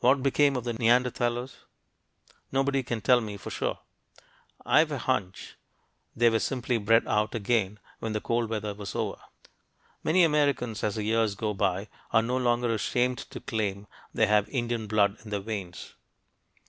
What 0.00 0.20
became 0.20 0.56
of 0.56 0.64
the 0.64 0.72
Neanderthalers? 0.74 1.58
Nobody 2.50 2.82
can 2.82 3.00
tell 3.00 3.20
me 3.20 3.36
for 3.36 3.50
sure. 3.50 3.78
I've 4.66 4.90
a 4.90 4.98
hunch 4.98 5.54
they 6.16 6.28
were 6.28 6.40
simply 6.40 6.76
"bred 6.76 7.06
out" 7.06 7.36
again 7.36 7.78
when 8.00 8.14
the 8.14 8.20
cold 8.20 8.50
weather 8.50 8.74
was 8.74 8.96
over. 8.96 9.20
Many 10.02 10.24
Americans, 10.24 10.82
as 10.82 10.96
the 10.96 11.04
years 11.04 11.36
go 11.36 11.54
by, 11.54 11.88
are 12.10 12.20
no 12.20 12.36
longer 12.36 12.74
ashamed 12.74 13.18
to 13.30 13.38
claim 13.38 13.86
they 14.12 14.26
have 14.26 14.48
"Indian 14.48 14.88
blood 14.88 15.18
in 15.22 15.30
their 15.30 15.38
veins." 15.38 15.94